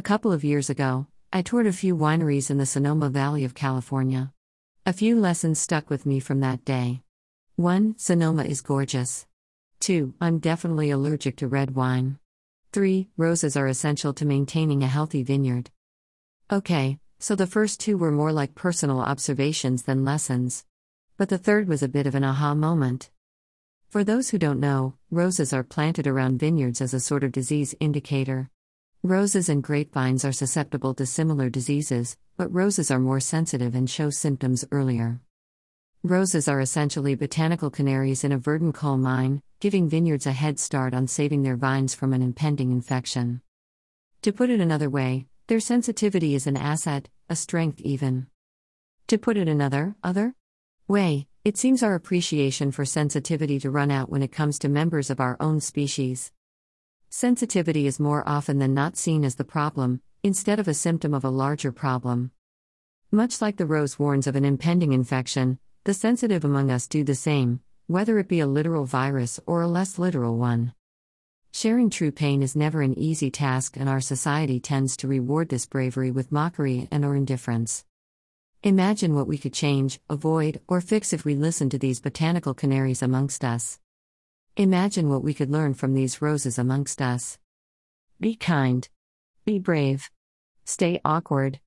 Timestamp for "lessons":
5.20-5.58, 20.02-20.64